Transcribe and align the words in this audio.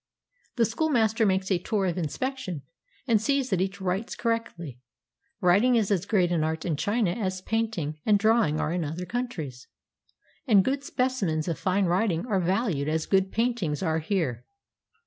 The 0.55 0.65
schoolmaster 0.65 1.27
makes 1.27 1.51
a 1.51 1.59
tour 1.59 1.85
of 1.85 1.95
inspec 1.95 2.35
tion 2.39 2.63
and 3.07 3.21
sees 3.21 3.51
that 3.51 3.61
each 3.61 3.79
writes 3.79 4.15
correctly; 4.15 4.79
writing 5.41 5.75
is 5.75 5.91
as 5.91 6.07
great 6.07 6.31
an 6.31 6.43
art 6.43 6.65
in 6.65 6.75
China 6.75 7.11
as 7.11 7.41
painting 7.41 7.99
and 8.03 8.17
drawing 8.17 8.59
are 8.59 8.73
in 8.73 8.83
other 8.83 9.05
countries, 9.05 9.67
and 10.47 10.65
good 10.65 10.83
specimens 10.83 11.47
of 11.47 11.59
fine 11.59 11.85
writing 11.85 12.25
are 12.25 12.39
valued 12.41 12.87
as 12.89 13.05
good 13.05 13.31
paintings 13.31 13.83
are 13.83 13.99
here. 13.99 14.43